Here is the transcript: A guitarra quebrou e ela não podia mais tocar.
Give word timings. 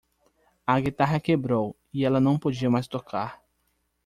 A 0.65 0.79
guitarra 0.81 1.19
quebrou 1.19 1.75
e 1.93 2.03
ela 2.03 2.19
não 2.19 2.35
podia 2.39 2.71
mais 2.71 2.87
tocar. 2.87 3.39